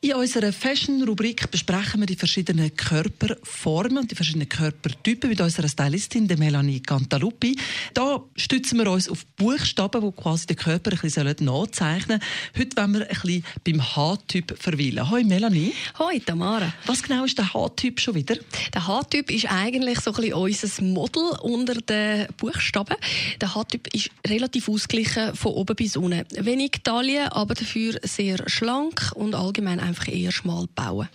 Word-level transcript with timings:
In 0.00 0.14
unserer 0.14 0.52
Fashion-Rubrik 0.52 1.50
besprechen 1.50 1.98
wir 1.98 2.06
die 2.06 2.14
verschiedenen 2.14 2.72
Körperformen 2.76 3.98
und 3.98 4.10
die 4.12 4.14
verschiedenen 4.14 4.48
Körpertypen 4.48 5.28
mit 5.28 5.40
unserer 5.40 5.66
Stylistin, 5.66 6.28
der 6.28 6.38
Melanie 6.38 6.78
Cantaluppi. 6.78 7.56
Da 7.94 8.22
stützen 8.36 8.78
wir 8.78 8.88
uns 8.92 9.08
auf 9.08 9.26
Buchstaben, 9.34 10.00
die 10.00 10.12
quasi 10.12 10.46
den 10.46 10.56
Körper 10.56 10.92
ein 10.92 10.98
bisschen 11.02 11.34
nachzeichnen 11.40 12.20
sollen. 12.20 12.56
Heute 12.56 12.76
wollen 12.76 12.92
wir 12.92 13.00
ein 13.00 13.08
bisschen 13.08 13.44
beim 13.64 13.96
H-Typ 13.96 14.56
verweilen. 14.56 15.10
Hoi 15.10 15.24
Melanie. 15.24 15.72
Hoi 15.98 16.20
Tamara. 16.20 16.72
Was 16.86 17.02
genau 17.02 17.24
ist 17.24 17.36
der 17.36 17.52
H-Typ 17.52 17.98
schon 17.98 18.14
wieder? 18.14 18.36
Der 18.72 18.86
H-Typ 18.86 19.32
ist 19.32 19.50
eigentlich 19.50 19.98
so 19.98 20.12
ein 20.12 20.22
bisschen 20.22 20.34
unser 20.34 20.82
Model 20.84 21.24
unter 21.42 21.74
den 21.74 22.28
Buchstaben. 22.36 22.94
Der 23.40 23.52
H-Typ 23.52 23.92
ist 23.92 24.10
relativ 24.24 24.68
ausgeglichen 24.68 25.34
von 25.34 25.54
oben 25.54 25.74
bis 25.74 25.96
unten. 25.96 26.24
Wenig 26.46 26.82
Taille, 26.84 27.34
aber 27.34 27.54
dafür 27.54 27.98
sehr 28.04 28.48
schlank 28.48 29.10
und 29.16 29.34
allgemein 29.34 29.87
einfach 29.88 30.08
eher 30.08 30.32
schmal 30.32 30.66
bauen. 30.74 31.08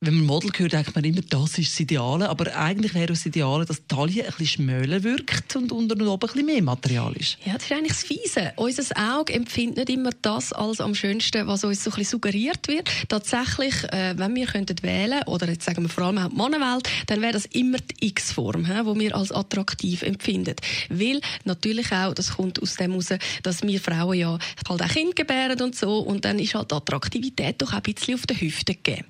Wenn 0.00 0.14
man 0.14 0.26
Model 0.26 0.50
hört, 0.56 0.72
denkt 0.72 0.94
man 0.94 1.04
immer, 1.04 1.20
das 1.20 1.58
ist 1.58 1.72
das 1.72 1.80
Ideale. 1.80 2.28
Aber 2.28 2.56
eigentlich 2.56 2.94
wäre 2.94 3.06
das 3.06 3.24
Ideale, 3.26 3.64
dass 3.64 3.78
die 3.78 3.94
Taille 3.94 4.22
ein 4.24 4.26
bisschen 4.26 4.46
schmäler 4.46 5.02
wirkt 5.02 5.54
und 5.56 5.70
unter 5.72 5.94
und 5.94 6.02
oben 6.02 6.28
ein 6.28 6.32
bisschen 6.32 6.46
mehr 6.46 6.62
Material 6.62 7.12
ist. 7.14 7.38
Ja, 7.44 7.54
das 7.54 7.64
ist 7.64 7.72
eigentlich 7.72 7.88
das 7.88 8.02
Fiese. 8.02 8.52
Unser 8.56 9.18
Auge 9.18 9.32
empfindet 9.32 9.88
nicht 9.88 9.90
immer 9.90 10.10
das 10.22 10.52
als 10.52 10.80
am 10.80 10.94
schönsten, 10.94 11.46
was 11.46 11.64
uns 11.64 11.84
so 11.84 11.90
ein 11.90 11.96
bisschen 11.96 12.10
suggeriert 12.10 12.68
wird. 12.68 12.90
Tatsächlich, 13.08 13.74
äh, 13.92 14.14
wenn 14.16 14.34
wir 14.34 14.46
könnten 14.46 14.82
wählen 14.82 15.22
oder 15.26 15.48
jetzt 15.48 15.64
sagen 15.64 15.82
wir 15.82 15.88
vor 15.88 16.04
allem 16.04 16.18
auch 16.18 16.28
die 16.28 16.36
Mannenwelt, 16.36 16.88
dann 17.06 17.20
wäre 17.20 17.32
das 17.32 17.46
immer 17.46 17.78
die 17.78 18.08
X-Form, 18.08 18.64
die 18.64 19.00
wir 19.00 19.16
als 19.16 19.32
attraktiv 19.32 20.02
empfinden. 20.02 20.54
Weil 20.88 21.20
natürlich 21.44 21.90
auch, 21.92 22.14
das 22.14 22.36
kommt 22.36 22.60
aus 22.62 22.74
dem 22.74 22.92
heraus, 22.92 23.08
dass 23.42 23.62
wir 23.62 23.80
Frauen 23.80 24.18
ja 24.18 24.38
halt 24.68 24.82
auch 24.82 24.88
Kinder 24.88 25.14
gebären 25.14 25.60
und 25.60 25.74
so 25.74 25.98
und 25.98 26.24
dann 26.24 26.38
ist 26.38 26.54
halt 26.54 26.70
die 26.70 26.74
Attraktivität 26.74 27.60
doch 27.60 27.72
auch 27.72 27.76
ein 27.76 27.82
bisschen 27.82 28.14
auf 28.14 28.26
den 28.26 28.40
Hüften 28.40 28.76
gegeben. 28.82 29.06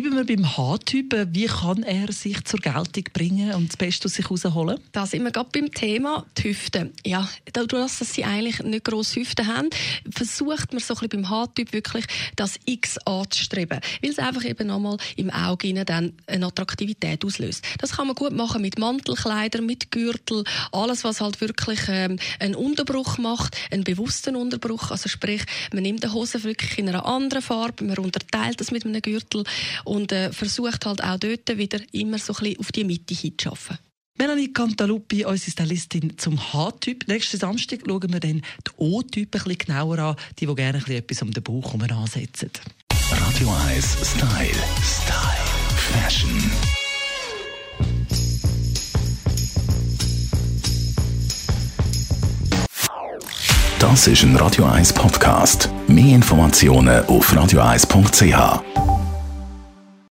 Bleiben 0.00 0.14
wir 0.14 0.36
beim 0.36 0.56
H-Typ. 0.56 1.12
Wie 1.32 1.46
kann 1.46 1.82
er 1.82 2.12
sich 2.12 2.44
zur 2.44 2.60
Geltung 2.60 3.02
bringen 3.12 3.52
und 3.54 3.70
das 3.70 3.76
Beste 3.76 4.06
aus 4.06 4.12
sich 4.12 4.26
herausholen? 4.26 4.78
Da 4.92 5.06
sind 5.06 5.24
wir 5.24 5.32
gerade 5.32 5.48
beim 5.52 5.72
Thema 5.72 6.24
die 6.36 6.50
Hüften. 6.50 6.92
Ja, 7.04 7.28
dadurch, 7.52 7.98
dass 7.98 8.14
sie 8.14 8.22
eigentlich 8.22 8.62
nicht 8.62 8.84
grosse 8.84 9.18
Hüften 9.18 9.48
haben, 9.48 9.70
versucht 10.08 10.72
man 10.72 10.80
so 10.80 10.94
ein 10.94 11.08
beim 11.08 11.28
H-Typ 11.28 11.72
wirklich 11.72 12.04
das 12.36 12.60
X 12.64 12.96
anzustreben, 12.98 13.80
weil 14.00 14.10
es 14.10 14.20
einfach 14.20 14.44
eben 14.44 14.68
nochmal 14.68 14.98
im 15.16 15.30
Auge 15.30 15.84
dann 15.84 16.12
eine 16.28 16.46
Attraktivität 16.46 17.24
auslöst. 17.24 17.64
Das 17.80 17.96
kann 17.96 18.06
man 18.06 18.14
gut 18.14 18.30
machen 18.32 18.62
mit 18.62 18.78
Mantelkleidern, 18.78 19.66
mit 19.66 19.90
Gürtel, 19.90 20.44
alles, 20.70 21.02
was 21.02 21.20
halt 21.20 21.40
wirklich 21.40 21.80
ähm, 21.88 22.20
einen 22.38 22.54
Unterbruch 22.54 23.18
macht, 23.18 23.56
einen 23.72 23.82
bewussten 23.82 24.36
Unterbruch. 24.36 24.92
Also 24.92 25.08
sprich, 25.08 25.42
man 25.72 25.82
nimmt 25.82 26.04
die 26.04 26.08
Hose 26.08 26.44
wirklich 26.44 26.78
in 26.78 26.88
einer 26.88 27.04
anderen 27.04 27.42
Farbe, 27.42 27.82
man 27.82 27.98
unterteilt 27.98 28.60
das 28.60 28.70
mit 28.70 28.86
einem 28.86 29.02
Gürtel 29.02 29.42
und 29.88 30.12
äh, 30.12 30.32
versucht 30.32 30.86
halt 30.86 31.02
auch 31.02 31.18
dort 31.18 31.56
wieder 31.56 31.80
immer 31.92 32.18
so 32.18 32.34
ein 32.34 32.38
bisschen 32.40 32.60
auf 32.60 32.72
die 32.72 32.84
Mitte 32.84 33.14
hinzuschaffen. 33.14 33.78
Melanie 34.18 34.52
Cantaluppi, 34.52 35.24
unsere 35.24 35.52
Stylistin 35.52 36.18
zum 36.18 36.52
H-Typ. 36.52 37.06
Nächsten 37.06 37.38
Samstag 37.38 37.80
schauen 37.86 38.12
wir 38.12 38.20
dann 38.20 38.42
die 38.66 38.70
O-Typen 38.76 39.40
ein 39.40 39.44
bisschen 39.44 39.58
genauer 39.58 39.98
an, 40.00 40.16
die, 40.38 40.46
die 40.46 40.54
gerne 40.54 40.82
etwas 40.88 41.22
um 41.22 41.30
den 41.30 41.42
Bauch 41.42 41.72
herum 41.72 41.82
ansetzen. 41.82 42.50
Radio 43.10 43.54
1 43.68 43.96
Style. 44.02 44.50
Style. 44.82 45.48
Fashion. 45.76 46.30
Das 53.78 54.08
ist 54.08 54.24
ein 54.24 54.34
Radio 54.34 54.64
1 54.64 54.92
Podcast. 54.92 55.70
Mehr 55.86 56.16
Informationen 56.16 57.06
auf 57.06 57.32
radio1.ch. 57.32 58.97